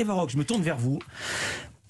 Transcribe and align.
Eva 0.00 0.14
Rock, 0.14 0.30
je 0.30 0.38
me 0.38 0.44
tourne 0.44 0.62
vers 0.62 0.78
vous. 0.78 0.98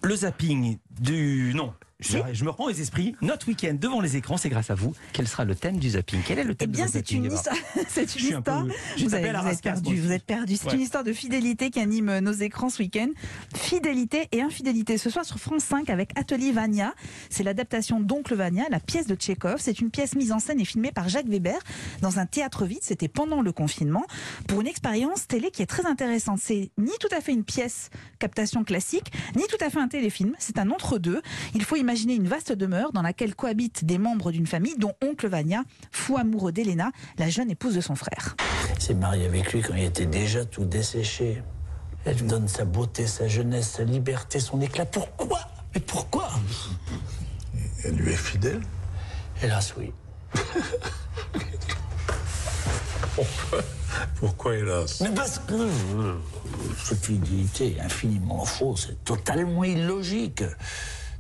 Le 0.02 0.17
zapping 0.17 0.79
du... 0.91 1.53
Non, 1.55 1.73
je, 2.00 2.19
je, 2.32 2.44
me 2.44 2.50
reprends 2.50 2.68
les 2.68 2.81
esprits. 2.81 3.15
Notre 3.20 3.48
week-end 3.48 3.76
devant 3.78 4.00
les 4.00 4.16
écrans, 4.16 4.37
c'est 4.37 4.48
grâce 4.48 4.71
à 4.71 4.74
vous. 4.74 4.95
Quel 5.12 5.29
sera 5.29 5.45
le 5.45 5.54
thème 5.54 5.79
du 5.79 5.90
zapping? 5.90 6.20
Quel 6.26 6.38
est 6.38 6.45
le 6.45 6.54
thème 6.54 6.70
Eh 6.72 6.76
bien, 6.76 6.86
c'est 6.90 7.11
une 7.11 7.26
histoire. 7.26 7.56
c'est 7.88 8.16
une 8.16 8.36
histoire. 8.36 8.66
Vous, 8.98 9.14
avez, 9.14 9.30
vous, 9.30 9.48
êtes 9.48 9.62
perdu. 9.62 9.96
Vous 9.96 10.12
êtes 10.12 10.24
perdu. 10.24 10.56
C'est 10.56 10.68
ouais. 10.68 10.74
une 10.74 10.80
histoire 10.80 11.04
de 11.04 11.12
fidélité 11.12 11.71
qui 11.71 11.80
anime 11.80 12.18
nos 12.21 12.32
écrans 12.32 12.71
ce 12.71 12.82
week-end. 12.82 13.08
Fidélité 13.54 14.29
et 14.32 14.40
infidélité. 14.40 14.98
Ce 14.98 15.11
soir 15.11 15.25
sur 15.25 15.39
France 15.39 15.64
5 15.64 15.90
avec 15.90 16.18
Atelier 16.18 16.52
Vania. 16.52 16.94
C'est 17.29 17.43
l'adaptation 17.43 18.00
d'Oncle 18.00 18.35
Vania, 18.35 18.64
la 18.71 18.80
pièce 18.80 19.07
de 19.07 19.14
Tchekhov. 19.14 19.57
C'est 19.58 19.80
une 19.80 19.90
pièce 19.90 20.14
mise 20.14 20.32
en 20.32 20.39
scène 20.39 20.61
et 20.61 20.64
filmée 20.64 20.93
par 20.93 21.08
Jacques 21.08 21.29
Weber 21.29 21.58
dans 22.00 22.18
un 22.18 22.26
théâtre 22.26 22.64
vide. 22.64 22.80
C'était 22.82 23.08
pendant 23.08 23.43
le 23.43 23.53
confinement 23.53 24.04
pour 24.48 24.61
une 24.62 24.67
expérience 24.67 25.26
télé 25.26 25.50
qui 25.50 25.62
est 25.62 25.67
très 25.67 25.86
intéressante. 25.86 26.39
C'est 26.40 26.71
ni 26.79 26.93
tout 26.98 27.14
à 27.14 27.21
fait 27.21 27.32
une 27.32 27.44
pièce 27.44 27.90
captation 28.18 28.64
classique, 28.64 29.12
ni 29.36 29.43
tout 29.48 29.62
à 29.64 29.71
fait 29.71 29.80
un 29.80 29.89
téléfilm. 29.89 30.32
C'est 30.39 30.58
un 30.58 30.71
entre-deux. 30.71 31.21
Il 31.54 31.64
faut 31.64 31.76
imaginer 31.76 31.89
une 31.94 32.29
vaste 32.29 32.53
demeure 32.53 32.93
dans 32.93 33.03
laquelle 33.03 33.35
cohabitent 33.35 33.85
des 33.85 33.99
membres 33.99 34.30
d'une 34.30 34.47
famille, 34.47 34.77
dont 34.79 34.93
oncle 35.03 35.29
Vania, 35.29 35.62
fou 35.91 36.16
amoureux 36.16 36.53
d'Elena, 36.53 36.93
la 37.19 37.29
jeune 37.29 37.51
épouse 37.51 37.75
de 37.75 37.80
son 37.80 37.97
frère. 37.97 38.37
s'est 38.79 38.95
marié 38.95 39.27
avec 39.27 39.53
lui 39.53 39.61
quand 39.61 39.75
il 39.75 39.85
était 39.85 40.07
déjà 40.07 40.45
tout 40.45 40.65
desséché. 40.65 41.43
Elle 42.05 42.16
lui 42.16 42.27
donne 42.27 42.49
sa 42.49 42.65
beauté, 42.65 43.07
sa 43.07 43.27
jeunesse, 43.29 43.71
sa 43.71 43.85
liberté, 43.85 44.41
son 44.41 44.61
éclat. 44.61 44.87
Pourquoi? 44.87 45.41
Mais 45.75 45.80
pourquoi? 45.80 46.30
Elle 47.85 47.97
lui 47.97 48.13
est 48.13 48.16
fidèle? 48.16 48.61
Hélas, 49.43 49.75
oui. 49.77 49.93
pourquoi 53.15 53.61
Pourquoi 54.16 54.57
hélas? 54.57 55.01
Mais 55.01 55.11
parce 55.11 55.41
que 55.41 55.55
euh, 55.55 56.15
cette 56.85 57.05
fidélité 57.05 57.77
est 57.77 57.80
infiniment 57.80 58.45
fausse, 58.45 58.87
c'est 58.88 59.05
totalement 59.05 59.65
illogique. 59.65 60.45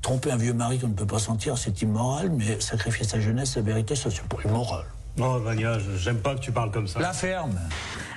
Tromper 0.02 0.32
un 0.32 0.36
vieux 0.36 0.54
mari 0.54 0.78
qu'on 0.78 0.88
ne 0.88 0.94
peut 0.94 1.06
pas 1.06 1.18
sentir, 1.18 1.58
c'est 1.58 1.82
immoral, 1.82 2.30
mais 2.30 2.60
sacrifier 2.60 3.04
sa 3.04 3.20
jeunesse, 3.20 3.52
sa 3.52 3.60
vérité, 3.60 3.94
ça 3.94 4.10
c'est 4.10 4.22
pas 4.22 4.38
immoral. 4.44 4.84
Non, 5.18 5.38
Vania, 5.38 5.78
j'aime 5.96 6.18
pas 6.18 6.34
que 6.34 6.40
tu 6.40 6.52
parles 6.52 6.70
comme 6.70 6.86
ça. 6.86 7.00
La 7.00 7.12
ferme 7.12 7.58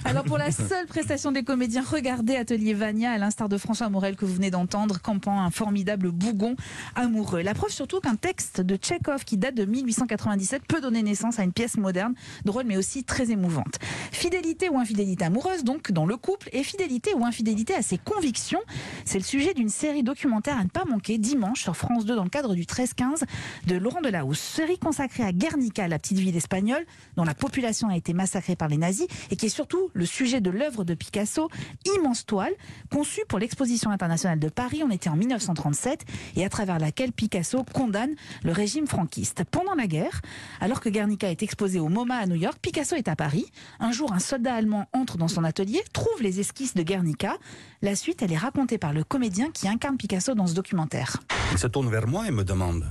alors 0.05 0.25
pour 0.25 0.37
la 0.37 0.51
seule 0.51 0.85
prestation 0.87 1.31
des 1.31 1.43
comédiens, 1.43 1.83
regardez 1.89 2.35
Atelier 2.35 2.73
Vania, 2.73 3.11
à 3.11 3.17
l'instar 3.17 3.47
de 3.47 3.57
François 3.57 3.89
Morel 3.89 4.15
que 4.15 4.25
vous 4.25 4.33
venez 4.33 4.51
d'entendre, 4.51 4.99
campant 5.01 5.39
un 5.39 5.49
formidable 5.49 6.11
bougon 6.11 6.55
amoureux. 6.95 7.41
La 7.41 7.53
preuve 7.53 7.71
surtout 7.71 7.99
qu'un 7.99 8.15
texte 8.15 8.59
de 8.59 8.75
Tchekhov 8.75 9.23
qui 9.23 9.37
date 9.37 9.55
de 9.55 9.65
1897 9.65 10.63
peut 10.67 10.81
donner 10.81 11.03
naissance 11.03 11.39
à 11.39 11.43
une 11.43 11.53
pièce 11.53 11.77
moderne, 11.77 12.13
drôle 12.43 12.65
mais 12.65 12.75
aussi 12.75 13.03
très 13.03 13.31
émouvante. 13.31 13.79
Fidélité 14.11 14.69
ou 14.69 14.77
infidélité 14.77 15.25
amoureuse 15.25 15.63
donc 15.63 15.91
dans 15.91 16.05
le 16.05 16.17
couple 16.17 16.49
et 16.51 16.63
fidélité 16.63 17.13
ou 17.15 17.25
infidélité 17.25 17.73
à 17.73 17.81
ses 17.81 17.97
convictions, 17.97 18.61
c'est 19.05 19.19
le 19.19 19.23
sujet 19.23 19.53
d'une 19.53 19.69
série 19.69 20.03
documentaire 20.03 20.57
à 20.57 20.63
ne 20.63 20.69
pas 20.69 20.85
manquer 20.85 21.17
dimanche 21.17 21.61
sur 21.61 21.77
France 21.77 22.05
2 22.05 22.15
dans 22.15 22.23
le 22.23 22.29
cadre 22.29 22.55
du 22.55 22.63
13-15 22.63 23.23
de 23.67 23.75
Laurent 23.77 24.01
Delahousse. 24.01 24.39
Série 24.39 24.77
consacrée 24.77 25.23
à 25.23 25.31
Guernica, 25.31 25.87
la 25.87 25.97
petite 25.97 26.19
ville 26.19 26.35
espagnole 26.35 26.85
dont 27.15 27.23
la 27.23 27.33
population 27.33 27.87
a 27.87 27.95
été 27.95 28.13
massacrée 28.13 28.55
par 28.55 28.67
les 28.67 28.77
nazis 28.77 29.07
et 29.31 29.35
qui 29.35 29.45
est 29.45 29.49
surtout 29.49 29.89
le 29.93 30.05
sujet 30.05 30.41
de 30.41 30.49
l'œuvre 30.49 30.83
de 30.83 30.93
Picasso, 30.93 31.49
immense 31.97 32.25
toile, 32.25 32.53
conçue 32.91 33.21
pour 33.27 33.39
l'exposition 33.39 33.91
internationale 33.91 34.39
de 34.39 34.49
Paris. 34.49 34.81
On 34.83 34.91
était 34.91 35.09
en 35.09 35.15
1937 35.15 36.05
et 36.35 36.45
à 36.45 36.49
travers 36.49 36.79
laquelle 36.79 37.11
Picasso 37.11 37.63
condamne 37.73 38.15
le 38.43 38.51
régime 38.51 38.87
franquiste. 38.87 39.43
Pendant 39.49 39.75
la 39.75 39.87
guerre, 39.87 40.21
alors 40.59 40.79
que 40.79 40.89
Guernica 40.89 41.29
est 41.29 41.43
exposé 41.43 41.79
au 41.79 41.89
MoMA 41.89 42.15
à 42.15 42.25
New 42.25 42.35
York, 42.35 42.57
Picasso 42.61 42.95
est 42.95 43.07
à 43.07 43.15
Paris. 43.15 43.45
Un 43.79 43.91
jour, 43.91 44.13
un 44.13 44.19
soldat 44.19 44.55
allemand 44.55 44.87
entre 44.93 45.17
dans 45.17 45.27
son 45.27 45.43
atelier, 45.43 45.81
trouve 45.93 46.21
les 46.21 46.39
esquisses 46.39 46.73
de 46.73 46.83
Guernica. 46.83 47.37
La 47.81 47.95
suite, 47.95 48.21
elle 48.21 48.31
est 48.31 48.37
racontée 48.37 48.77
par 48.77 48.93
le 48.93 49.03
comédien 49.03 49.51
qui 49.51 49.67
incarne 49.67 49.97
Picasso 49.97 50.33
dans 50.33 50.47
ce 50.47 50.53
documentaire. 50.53 51.17
Il 51.51 51.57
se 51.57 51.67
tourne 51.67 51.89
vers 51.89 52.07
moi 52.07 52.27
et 52.27 52.31
me 52.31 52.43
demande 52.43 52.85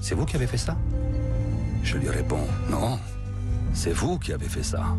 C'est 0.00 0.14
vous 0.14 0.26
qui 0.26 0.36
avez 0.36 0.46
fait 0.46 0.58
ça? 0.58 0.76
Je 1.82 1.98
lui 1.98 2.08
réponds 2.08 2.46
Non, 2.70 2.98
c'est 3.74 3.92
vous 3.92 4.18
qui 4.18 4.32
avez 4.32 4.48
fait 4.48 4.62
ça. 4.62 4.96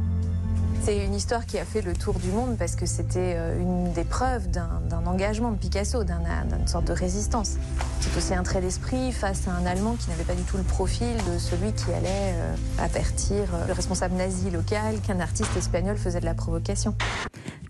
C'est 0.86 1.04
une 1.04 1.16
histoire 1.16 1.48
qui 1.48 1.58
a 1.58 1.66
fait 1.66 1.82
le 1.82 1.94
tour 1.94 2.14
du 2.20 2.28
monde 2.28 2.58
parce 2.60 2.76
que 2.76 2.86
c'était 2.86 3.36
une 3.60 3.92
des 3.94 4.04
preuves 4.04 4.52
d'un 4.52 5.08
engagement 5.08 5.52
de 5.52 5.58
Picasso, 5.58 6.04
d'une 6.04 6.68
sorte 6.68 6.86
de 6.86 6.94
résistance. 6.94 7.56
C'est 8.02 8.16
aussi 8.16 8.36
un 8.36 8.44
trait 8.44 8.62
d'esprit 8.62 9.12
face 9.12 9.48
à 9.48 9.54
un 9.54 9.66
Allemand 9.66 9.96
qui 9.96 10.12
n'avait 10.12 10.24
pas 10.24 10.36
du 10.36 10.44
tout 10.44 10.58
le 10.58 10.64
profil 10.64 11.08
de 11.34 11.40
celui 11.40 11.74
qui 11.74 11.92
allait 11.92 12.36
avertir 12.78 13.46
le 13.66 13.74
responsable 13.74 14.14
nazi 14.14 14.52
local 14.52 15.02
qu'un 15.02 15.20
artiste 15.22 15.58
espagnol 15.58 15.98
faisait 15.98 16.20
de 16.20 16.26
la 16.26 16.36
provocation. 16.36 16.94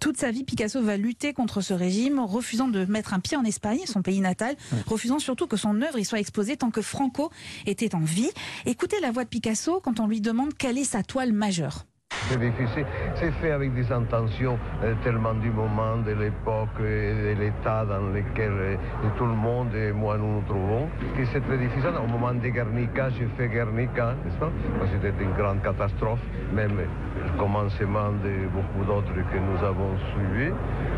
Toute 0.02 0.18
sa 0.18 0.32
vie, 0.32 0.44
Picasso 0.44 0.84
va 0.84 0.98
lutter 0.98 1.32
contre 1.32 1.62
ce 1.62 1.74
régime, 1.74 2.20
refusant 2.20 2.68
de 2.68 2.84
mettre 2.84 3.14
un 3.14 3.22
pied 3.22 3.38
en 3.38 3.46
Espagne, 3.46 3.80
son 3.86 4.02
pays 4.02 4.20
natal, 4.20 4.58
ouais. 4.74 4.80
refusant 4.88 5.20
surtout 5.20 5.48
que 5.48 5.56
son 5.56 5.82
œuvre 5.82 6.00
y 6.00 6.04
soit 6.04 6.20
exposée 6.20 6.58
tant 6.58 6.70
que 6.70 6.82
Franco 6.82 7.32
était 7.66 7.96
en 7.96 8.02
vie. 8.02 8.30
Écoutez 8.66 9.00
la 9.00 9.12
voix 9.12 9.24
de 9.24 9.30
Picasso 9.30 9.80
quand 9.82 10.02
on 10.02 10.08
lui 10.08 10.20
demande 10.20 10.54
quelle 10.54 10.78
est 10.78 10.84
sa 10.84 11.02
toile 11.02 11.32
majeure. 11.32 11.86
C'est 12.28 12.40
difficile. 12.40 12.86
C'est 13.16 13.32
fait 13.34 13.52
avec 13.52 13.74
des 13.76 13.92
intentions 13.92 14.58
euh, 14.84 14.94
tellement 15.04 15.34
du 15.36 15.52
moment, 15.52 15.98
de 15.98 16.12
l'époque 16.12 16.80
et 16.80 17.36
de 17.36 17.40
l'état 17.40 17.86
dans 17.86 18.08
lequel 18.14 18.52
euh, 18.52 18.76
tout 19.18 19.26
le 19.26 19.34
monde 19.34 19.74
et 19.76 19.92
moi 19.92 20.18
nous 20.18 20.36
nous 20.36 20.42
trouvons, 20.42 20.88
que 21.16 21.26
c'est 21.26 21.42
très 21.42 21.58
difficile. 21.58 21.92
Au 22.04 22.08
moment 22.08 22.34
de 22.34 22.48
Guernica, 22.48 23.10
j'ai 23.10 23.28
fait 23.38 23.48
Guernica, 23.48 24.16
n'est-ce 24.26 24.38
pas? 24.38 24.50
C'était 24.92 25.24
une 25.24 25.34
grande 25.34 25.62
catastrophe, 25.62 26.20
même 26.52 26.78
le 26.78 27.40
commencement 27.40 28.12
de 28.24 28.48
beaucoup 28.54 28.86
d'autres 28.86 29.14
que 29.14 29.38
nous 29.38 29.64
avons 29.64 29.96
suivis, 30.14 30.52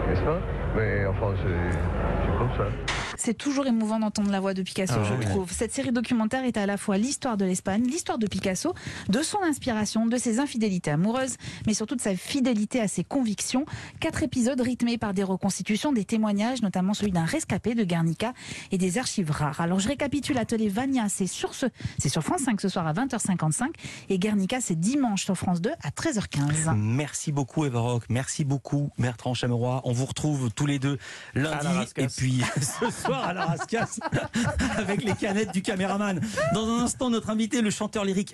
n'est-ce 0.08 0.22
pas? 0.22 0.40
Mais 0.78 1.06
enfin, 1.08 1.34
c'est 1.36 2.38
comme 2.38 2.52
ça. 2.58 2.97
C'est 3.18 3.34
toujours 3.34 3.66
émouvant 3.66 4.00
d'entendre 4.00 4.32
la 4.32 4.40
voix 4.40 4.54
de 4.54 4.62
Picasso, 4.62 4.94
ah, 4.98 5.04
je 5.04 5.14
oui. 5.16 5.26
trouve. 5.26 5.52
Cette 5.52 5.74
série 5.74 5.92
documentaire 5.92 6.44
est 6.44 6.56
à 6.56 6.66
la 6.66 6.78
fois 6.78 6.98
l'histoire 6.98 7.36
de 7.36 7.46
l'Espagne, 7.46 7.84
l'histoire 7.84 8.18
de 8.18 8.28
Picasso, 8.28 8.74
de 9.10 9.22
son 9.22 9.42
inspiration, 9.42 10.06
de 10.06 10.18
ses 10.18 10.40
infidélités 10.40 10.92
amoureuses, 10.92 11.36
mais 11.66 11.74
surtout 11.74 11.96
de 11.96 12.02
sa 12.02 12.16
fidélité 12.16 12.80
à 12.80 12.88
ses 12.88 13.04
convictions. 13.04 13.66
Quatre 14.00 14.24
épisodes 14.24 14.62
rythmés 14.62 14.98
par 14.98 15.14
des 15.14 15.24
reconstitutions, 15.24 15.92
des 15.92 16.06
témoignages, 16.06 16.62
notamment 16.62 16.94
celui 16.94 17.12
d'un 17.12 17.26
rescapé 17.26 17.74
de 17.74 17.84
Guernica 17.84 18.34
et 18.72 18.78
des 18.78 18.98
archives 18.98 19.32
rares. 19.32 19.62
Alors 19.62 19.80
je 19.80 19.88
récapitule 19.88 20.38
Atelier 20.38 20.70
Vania, 20.70 21.10
c'est 21.10 21.28
sur, 21.28 21.56
ce, 21.56 21.66
sur 22.06 22.22
France 22.22 22.42
5 22.42 22.62
ce 22.62 22.70
soir 22.70 22.86
à 22.86 22.94
20h55 22.94 23.70
et 24.10 24.20
Guernica 24.20 24.62
c'est 24.62 24.80
dimanche 24.80 25.26
sur 25.26 25.36
France 25.36 25.62
2 25.62 25.72
à 25.84 25.90
13h15. 25.90 26.76
Merci 26.76 27.32
beaucoup 27.32 27.66
Eva 27.66 27.80
Rock, 27.80 28.04
merci 28.10 28.46
beaucoup 28.46 28.92
Bertrand 29.00 29.34
Chameroy. 29.34 29.82
On 29.84 29.92
vous 29.92 30.06
retrouve 30.06 30.52
tous 30.52 30.66
les 30.68 30.78
deux 30.78 30.98
lundi 31.34 31.68
et 31.98 32.08
puis 32.08 32.42
ce 32.62 33.06
soir 33.07 33.28
à 33.28 33.34
la 33.34 33.45
Rascasse 33.45 34.00
avec 34.78 35.03
les 35.03 35.13
canettes 35.13 35.53
du 35.53 35.62
caméraman. 35.62 36.19
Dans 36.53 36.68
un 36.68 36.84
instant, 36.84 37.09
notre 37.09 37.29
invité, 37.29 37.62
le 37.62 37.69
chanteur 37.69 38.06
lyrique 38.06 38.25